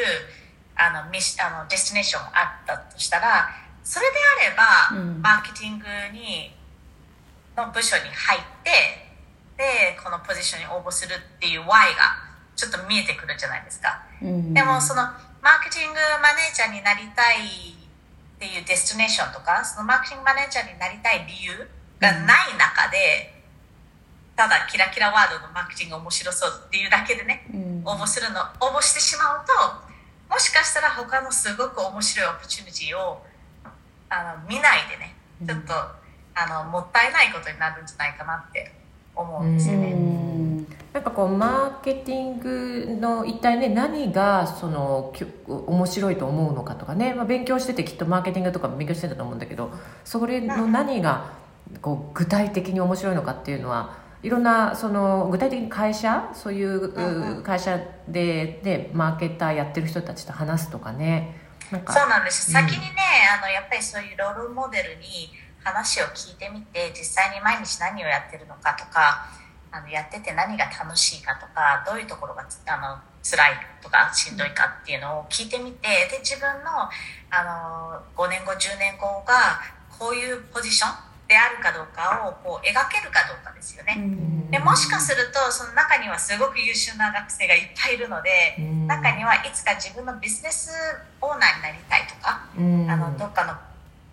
[0.76, 3.48] あのミシあの destination があったとしたら
[3.82, 4.12] それで
[4.92, 6.52] あれば、うん、マーケティングに
[7.56, 8.70] の部署に入って
[9.56, 15.02] でこのポジションに応募するっていう Y がちょっと見えてくるじゃないですか、うん、でもその
[15.40, 17.83] マーケティングマネージャーになりたい
[18.36, 21.52] っていう destination とかそのマーケティングマネージャーになりたい理由
[22.00, 23.32] がない中で、
[24.36, 27.46] ただキラキラワードのマーケティング面白そうっていうだけでね、
[27.84, 29.52] 応募するの応募してしまうと
[30.28, 33.22] もしかしたら他のすごく面白い opportunity を
[34.10, 35.14] あの見ないでね
[35.46, 38.72] ちょっと、あのもったいないことになるんじゃないかなって
[39.14, 40.33] 思うんですよね。
[40.94, 45.12] なんかこうマーケティングの一体ね何がその
[45.48, 49.72] 面白いと思うのかとかね、まあ、勉強しててきっとマーケティングとか勉強してたと思うんだけど
[50.04, 51.32] それの何が
[51.82, 57.76] こう具体的に面白いのかっていうのはいろんなその具体的に会社そういう会社
[58.06, 61.40] ででマーケターやってる人たちと話すとかね。
[61.72, 62.86] なんかそうなんです、うん、先にね
[63.36, 65.32] あのやっぱりそういうロールモデルに
[65.64, 69.26] 話を聞いてみて実際に毎日何をやってるのかとか
[69.74, 79.58] あのやってて何が楽しいかとかどういうところがあの辛いとかしんどいかっていうのを聞いてみてで自分のあの5年後10年後が
[79.98, 80.94] こういうポジション
[81.26, 83.98] であるかどうかをこう描けるかどうかですよね。
[84.50, 88.30] でもしかするとその中にはすごく優秀な学生がいっぱいいるので
[88.86, 90.70] 中にはいつか自分のビジネス
[91.20, 93.56] オーナーになりたいとかあのどっかの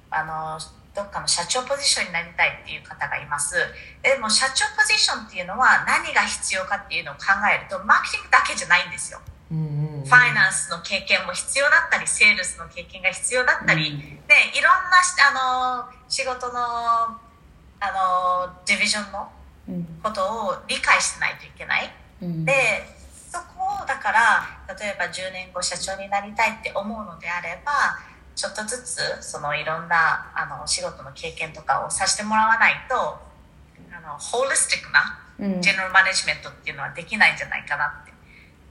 [0.10, 0.60] あの
[0.94, 3.56] どっかの社長ポジションになりたいっていう方がいます。
[4.04, 13.92] でも社長ポジションっていうのは何が必要かっていうのを考えるとマーケティングだけじゃないんですよ、ファイナンスの経験も必要だったりセールスの経験が必要だったり、
[14.28, 15.00] でいろんな
[15.32, 19.32] あの仕事のあのディビジョンの
[20.04, 22.84] ことを理解してないといけない、で
[23.32, 27.72] そこをだから例えば10年後社長になりたいって思うのであれば
[28.36, 38.14] ちょっとずつそのいろんなあの仕事の経験とかをさせてもらわないとあのホーリスティックなジェネラルマネジメントっていうのはできないんじゃないかなって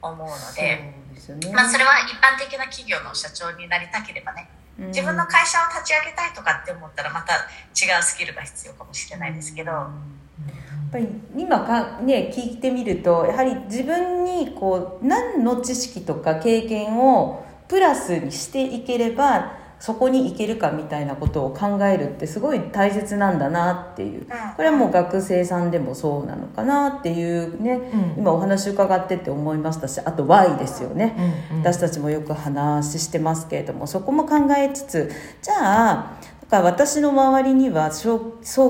[0.03, 4.49] 思うので、そ、ね、まあ、それは一般的な企業の社長になりたければね
[4.89, 7.35] 自分の会社を立ち上げたいとかって思ったらまた
[7.77, 9.71] 違うスキルが必要かもしれないですけど。
[9.71, 24.27] やっぱり今か、ね、聞いてみるとやはり自分にこう何の知識とか経験をプラスにしていければそこに行けるかみたいなことを考えるってすごい大切なんだなっていう。
[24.57, 36.17] これはもう学生さんでもそうなのかなっていうね、うん、今お話伺ってて思いましたしあと Y ですよね、うんうん、私たちもよく話してますけれどもそこも考えつつじゃあ
[36.51, 38.19] か私の周りには早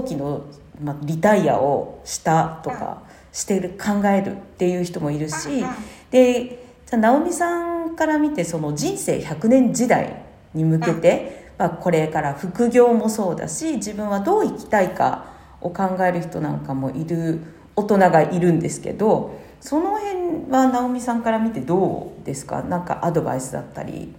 [0.06, 0.44] 期の、
[0.80, 5.64] まリタイアをしたとかしてる考えるっていう人もいるし
[6.10, 10.22] でじゃあ直美さんから見てその人生100年時代
[10.54, 15.26] に向けて、まあ、これから副業もそうだし自分はどう生きたいか
[15.60, 17.40] を考える人なんかもいる
[17.76, 22.62] 大人がいるんですけどその辺は直美さんから見てどうですか？
[22.62, 24.14] 何かアドバイスだったり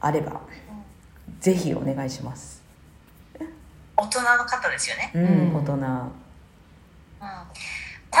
[0.00, 0.40] あれば
[1.40, 2.62] ぜひお願いします。
[3.96, 5.10] 大人の方ですよね。
[5.14, 6.12] うん、大人、うん、多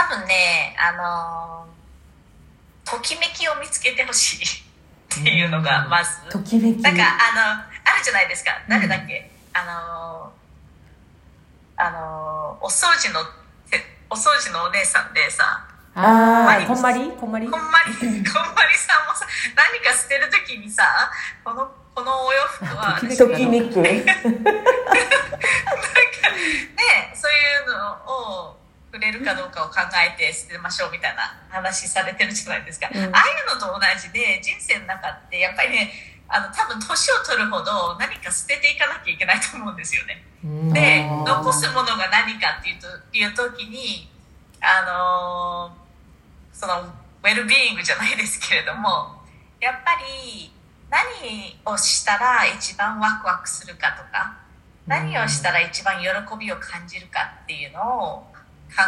[0.08, 0.92] 分ねあ
[1.66, 1.66] の
[2.84, 4.44] ときめきを見つけてほしい。
[5.20, 6.80] っていうのがまず、ときめき。
[6.82, 7.66] なんかあのあ
[7.98, 8.52] るじゃないですか。
[8.68, 10.32] 誰だっけ、うん、あの
[11.76, 13.20] あのお掃除の
[14.10, 17.10] お掃除のお姉さんでさああこんまり？
[17.18, 17.48] こんまり？
[17.48, 17.92] こんまり。
[17.96, 18.08] こんま
[18.66, 21.10] りさんもさ何か捨てる時にさ
[21.44, 23.80] このこのお洋服はときめく。
[23.80, 27.34] なんか ねそうい
[27.66, 28.56] うのを
[28.92, 33.10] 触れるかどうかを考えて捨てましょうみたいな話されてるじゃないですか、うん、ああい
[33.46, 35.90] うのと同じで人生の中ってやっぱりね
[36.26, 40.22] あの多分年を取るほど何か捨てていかなきゃいけないと思うんですよね。
[40.72, 44.08] で残すものが何かっていうという時に
[44.60, 45.76] あの
[46.52, 49.22] そのウェルビーイングじゃないですけれども
[49.60, 50.50] やっぱり
[50.88, 54.38] 何をしたら一番ワクワクするかとか
[54.86, 58.29] 何をしたら一番喜びを感じるかっていうのを
[58.70, 58.82] 考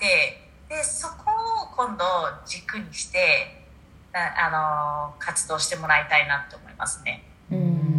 [0.00, 1.30] てでそこ
[1.62, 2.04] を今度
[2.46, 3.64] 軸にして
[4.12, 7.24] あの活動してもらいたいなと思いますね。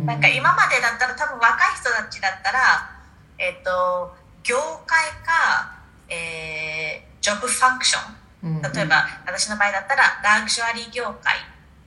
[0.05, 2.89] なんか今までだったら多分若い人たちだったら、
[3.37, 5.75] えっ、ー、と業界か、
[6.07, 8.25] えー、 job function
[8.61, 11.35] 例えば私の場合だったらラグジュアリー業界。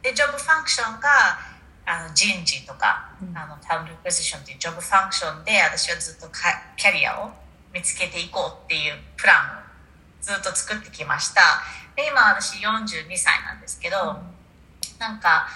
[0.03, 1.09] で job function が
[1.87, 6.29] あの人事とか、あの talent acquisition っていう job function で私はずっと
[6.77, 7.31] キャリアを
[7.73, 9.63] 見つけていこうっていうプランを
[10.21, 11.41] ずっと作ってきました。
[11.97, 13.97] で今私42歳なんですけど、
[14.99, 15.49] なんか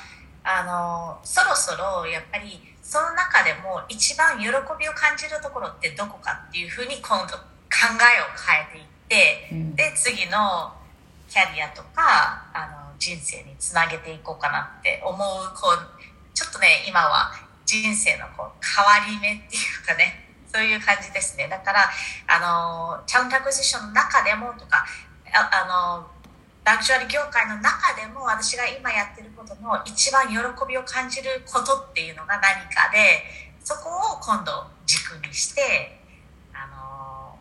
[0.45, 4.47] あのそろそろやっぱりその中でも一番喜
[4.79, 7.35] びを感じるところってどこかっていうふうに今度
[7.71, 10.73] 考えを変えていって、うん、で次の
[11.29, 15.19] キャリアとかあの人生につなげていこうかなって思う
[15.57, 17.33] こうちょっとね今は
[17.65, 20.22] 人生のこう変わり目っていうかね
[20.53, 21.49] そういう感じですね。
[21.49, 21.89] だから
[22.29, 24.85] あのチャウントアクジションの中でもとか
[25.33, 26.07] ああの
[26.65, 30.37] ラグジュアリー業界の中でも私が今やってることの一番喜
[30.69, 33.25] びを感じることっていうのが何かで
[33.65, 34.53] そこを今度
[34.87, 35.99] 軸にして
[36.53, 37.37] あの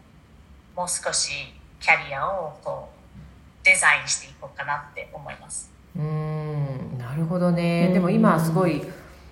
[0.75, 5.69] もう少しキャリアをこうデザインしていこうかなって思います。
[5.95, 7.89] うんなるほどね。
[7.93, 8.81] でも今すごい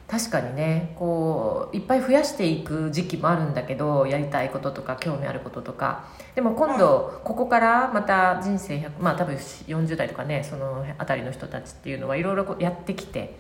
[0.10, 6.05] 確かにねこういっぱい増やしていく時期もあるんだけどやりたいこととか興味あることとか。
[6.34, 13.36] でも今度ここからまた人生100まあ多分40代とかねその辺りの人たちっていうのはいろいろやってきて。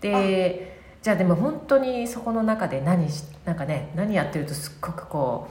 [0.00, 5.48] でじゃあでも本当にそこの中で何しなんかね何やってるとすっごくこ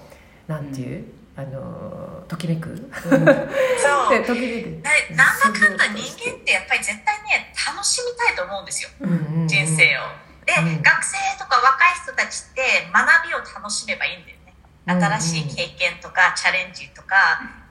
[0.48, 1.06] うなんていう、
[1.38, 4.24] うん、あのときめく、うん、 そう。
[4.26, 4.68] ときめく。
[5.14, 10.31] ななんだかんだ人間ってやっぱり絶対ね楽しみたいと思うんですよ、うんうんうん、人生を。
[10.46, 14.54] で、うん、学生とか若い人たちって学びを楽しめばいいんだよね。
[14.86, 17.16] 新しい経験とかチャレンジとか、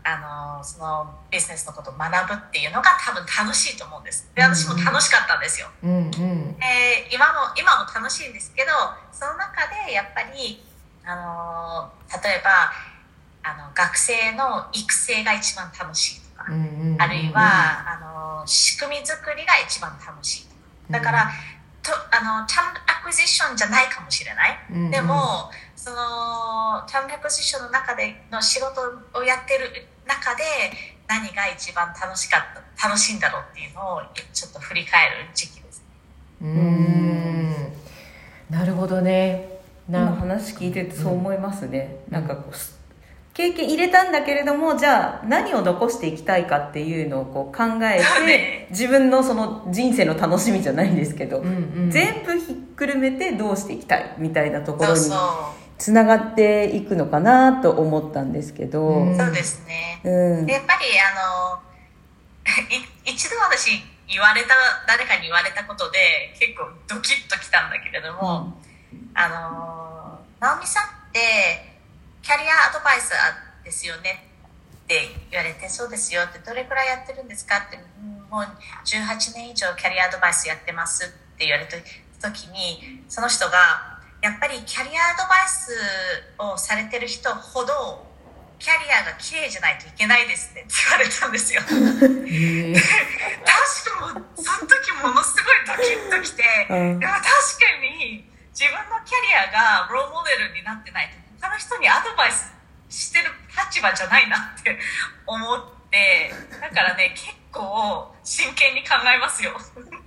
[0.02, 4.30] あのそのビジネスのことを学ぶっていうのが多分楽しいと思うんです。
[4.34, 8.70] で私も楽しかったんですよ、うんうん、えー、今も今も楽しいんですけど
[9.12, 10.62] その中でやっぱり、
[11.04, 11.92] あの
[12.22, 12.72] 例えば
[13.42, 20.60] あの学生の育成が一番楽しいとか、うんうんうん、あるいはあの仕組み作りが一番楽しいとか。
[20.90, 21.30] だから、
[21.82, 25.96] とあのタームアクジションじゃないかもしれない、うんうん、でもその
[26.86, 28.80] タームアクジションの中での仕事
[29.18, 29.70] をやってる
[30.06, 30.44] 中で
[31.08, 32.40] 何が一番楽しかっ
[32.78, 34.02] た楽しいんだろうっていうのを
[34.32, 35.84] ちょっと振り返る時期です。
[36.40, 37.72] うん。
[38.48, 39.60] なるほどね。
[39.88, 42.54] な話聞いててそう思いますね、うん、なんかこう
[43.40, 51.50] 経験入れたんだけれどもじゃあ何を残していきたいかっていうのをこう考えて、 ね、自分のその人生の楽しみじゃないんですけど、うんう
[51.86, 54.14] ん、全部ひっくるめてどうしていきたい？
[54.18, 55.00] みたいなところに
[55.78, 61.62] つながっていくのかなと思ったんですけど、うん、そうですね、うん、やっぱりあの
[63.06, 64.54] 一度私言われた
[64.86, 65.98] 誰かに言われたことで
[66.38, 68.52] 結構ドキッときたんだけれども、
[68.92, 71.69] うん、あの直美さんって
[72.22, 74.26] キャリアアドバイザーですよね。
[74.84, 76.22] って言われて、そうですよ。
[76.22, 77.58] って、どれくらいやってるんですか？
[77.58, 77.78] って、
[78.30, 78.44] もう
[78.84, 81.08] 18年以上キャリアアドバイスやってますっ
[81.38, 81.76] て言われた
[82.28, 85.72] 時に、その人が、やっぱりキャリアアドバイス
[86.38, 88.06] をされてる人ほど、
[88.58, 91.62] キャリアが綺麗じゃないといけないですねって言われたんですよ。
[91.64, 91.80] 確か
[94.12, 97.16] もその時ものすごいドキッときて、でも確か
[97.80, 102.52] に自分のキャリアがローモデルになってないと他の人にアドバイス
[102.88, 103.26] してる
[103.70, 104.78] 立場じゃないなって
[105.26, 105.60] 思っ
[105.90, 109.52] てだからね結構真剣に考えますよ。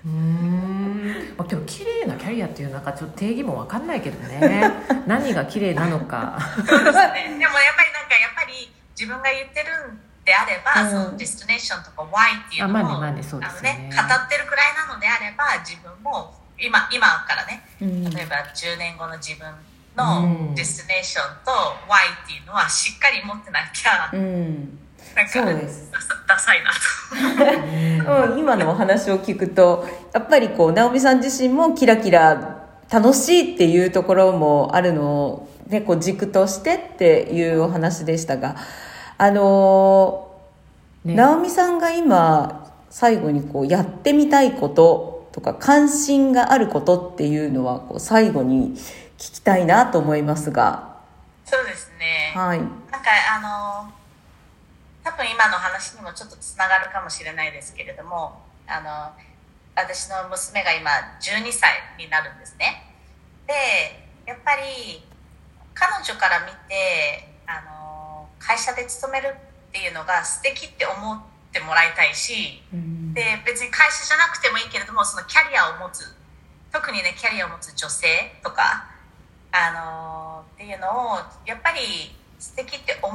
[0.06, 1.34] うん。
[1.38, 4.72] まあ、でも綺麗なキャリアっていうなんかちょっと定義も分かんないけどね。
[5.08, 6.38] 何が綺麗なのか。
[6.56, 7.38] そうですね。
[7.40, 19.48] でもやっぱりなんかやっぱり自分が言ってるんであれば、うん、その destination とか why っていうのを、まあねね、ね語ってるくらいなのであれば自分も今今からね、例えば10年後の自分
[19.96, 21.52] の des tination と
[21.88, 24.80] why っていうのはしっかり持ってなきゃ、うん、
[25.16, 25.92] なんかそうです。
[26.28, 26.72] ダサいな
[28.06, 38.56] と、 うん、今のお話を聞くとやっぱりこう直美さん自身もキラキラ楽しいっていうところもあるのを、ね、こう軸としてっていうお話でしたが
[39.18, 40.34] あのー
[41.06, 48.76] ね、直美さんが今最後にこうやってみたいこととか関心があることっていうのはこう最後に
[49.24, 51.00] 聞きたいなと思いますが。
[51.46, 52.34] そうですね。
[52.36, 52.60] はい。
[52.60, 53.90] なんかあの
[55.02, 59.16] 多分今の話にもちょっとつながるかもしれないですけれどもあの
[59.76, 60.92] 私の娘が今
[61.24, 62.84] 12歳になるんですね。
[63.48, 63.56] で
[64.28, 65.00] やっぱり
[65.74, 71.22] 彼女から見てあの会社で勤めるっていうのが素敵って思っ
[71.54, 76.12] てもらいたいし、うん、で別に会社じゃなくてもいいけれどもそのキャリアを持つ
[76.74, 78.08] 特にねキャリアを持つ女性
[78.44, 78.92] とか
[79.54, 81.80] あのっていうのをやっぱり
[82.40, 83.14] 素敵って思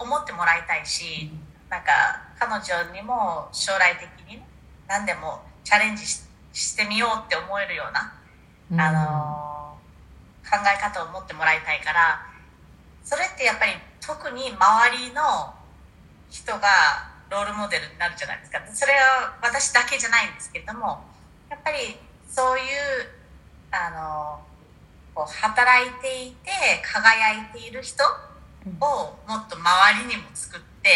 [0.00, 1.30] 思ってもらいたいし、
[1.68, 1.92] なんか
[2.38, 4.40] 彼女にも将来的に
[4.88, 9.78] 何でもチャレンジしてみようって思えるような、あの
[10.48, 12.26] 考え方を持ってもらいたいから
[13.04, 15.52] それってやっぱり特に周りの
[16.30, 18.58] 人がロールモデルになるじゃないですか。
[18.72, 21.04] それは私だけじゃないんですけれども
[21.50, 21.96] やっぱり
[22.26, 22.64] そういう
[23.70, 24.40] あの
[25.18, 26.50] こう働いていて
[26.86, 30.88] 輝いている人をもっと周りにも作って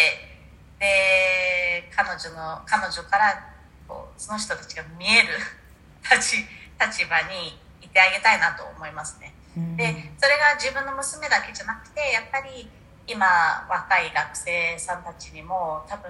[0.79, 3.51] で彼女の彼女から
[3.85, 5.27] こうその人たちが見える
[6.09, 9.33] 立立場にいてあげたいなと思いますね。
[9.75, 12.71] でそれが自分の娘だけじゃなくてやっぱり
[13.05, 13.27] 今
[13.67, 16.09] 若い学生さんたちにも多分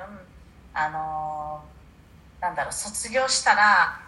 [0.71, 1.63] あの
[2.39, 3.99] なんだろう卒業したら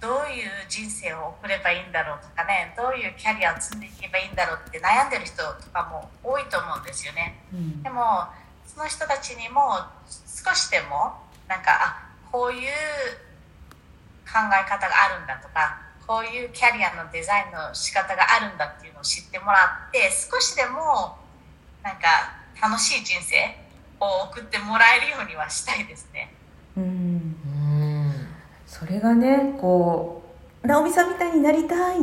[0.00, 8.28] どういう人生を送ればいいんだろうとかねどういうキャリアを積んでいけばいいんだろうって悩んでる人とかも多いと思うんですよね、うん、でも
[8.66, 11.16] その人たちにも少しでも
[11.48, 12.68] なんかあこういう
[14.28, 21.16] 考え方があるんだとかこういうキャリアのデザインの仕方があるんだっていうのを知ってもらって少しでも
[21.82, 23.36] なんか楽しい人生
[23.98, 26.32] を送ってもらえるようにはしたいですね。
[26.76, 27.36] うん
[28.78, 30.22] それがねこ
[30.62, 31.98] う直美さんみたいになりたい。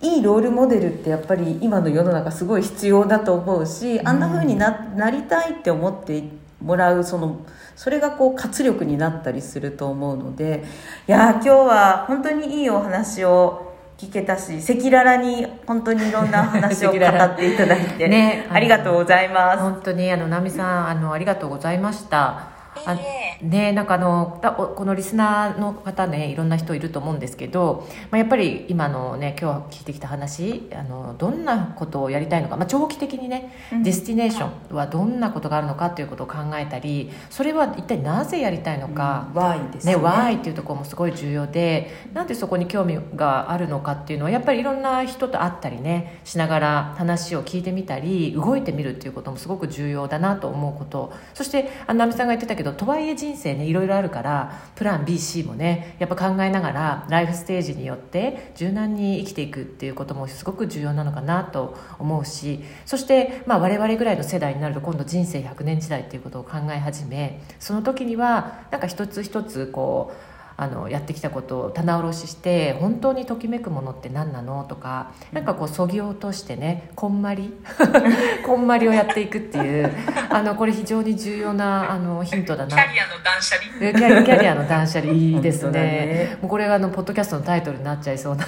[0.00, 6.24] いいロールモデルってやっぱり今の世の中すごい必要だと思うしあんな風にななりたいって思って
[6.60, 7.38] もらうその
[7.74, 10.64] それがこう活力になったりすると思うので
[11.08, 19.60] いや今日は本当にいいお話を聞けたし赤裸々に本当にいろんな話を語っていただいてねありがとうございます。
[19.60, 22.53] 本当にあの奈美さんあのありがとうございました
[22.86, 22.94] あ
[23.42, 24.40] ねなんかあの
[24.76, 39.96] このリスナーの方ねいろんな人いると思うんですけど、まあ、やっぱり今のね今日聞いてきた話あのどんなことをやりたいのか、まあ、長期的にね、うん、ディスティネーションはどんなことがあるのかということを考えたりそれは一体なぜやりたいのか、うん、Why ですね。
[39.96, 51.12] ね Why っていうところもすごい重要でなんでそこに興味があるのかっていうのはやっぱりいろんな人と会ったりねしながら話を聞いてみたり動いてみるっていうこともすごく重要だなと思うこと。
[51.34, 74.64] そしてあの奈美さんが言ってたけどとはいえ人生ねいろいろあるからプラン BC もねやっぱ考えながらライフステージによって柔軟に生きていくっていうこともすごく重要なのかなと思うしそして、まあ、我々ぐらいの世代になると今度人生100年時代っていうことを考え始めその時にはなんか一つ一つこうあのやってきたことを棚卸しして本当にときめくものって何なの？
[74.68, 77.52] とかなんかこうそぎ落としてねこんまり？
[78.46, 79.92] こんまりをやっていくっていう
[80.30, 82.70] あのこれ非常に重要なあのヒントだな。
[82.70, 83.92] キャリアの断捨離？
[83.92, 85.12] キャキャリアの断捨離。
[85.14, 85.80] いいですね。
[85.80, 86.38] ね。
[86.40, 88.44] もうこれがあのポッドキャストのタイトルになっちゃいそうな。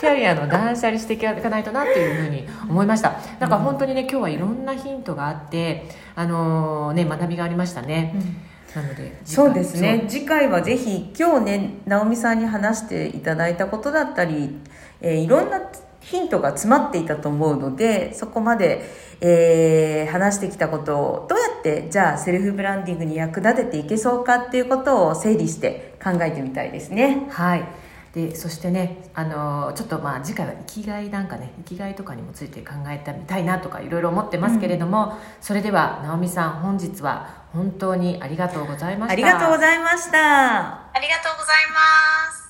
[0.00, 3.14] キャリアの断捨離していかないとなっていうふうに思いました。
[3.38, 8.36] なんか本当にね今日はいろんなヒントがあってあのね学びがありましたね、うん
[8.74, 10.06] なのでそうですね。
[10.08, 14.56] 次回はぜひ今日ね直美さんに話していただいたことだったり、
[15.00, 15.60] えー、いろんな
[16.00, 18.82] ヒントが詰まっていたと思うのでそこまで、
[19.20, 27.26] えー、話してきたことをどうやってじゃあセルフブランディングに役立てていけそうかっていうことを整理して考えてみたいですね。
[27.30, 27.64] はい。
[28.14, 39.12] でそしてねあのちょっとまあ次回は生きがいなんかね生きがいとかにもついて考えてみたいなとかいろいろ思ってますけれども、うん、それでは直美さん本日は本当にありがとうございました。
[39.12, 40.68] ありがとうございました。
[40.68, 42.49] ありがとうございます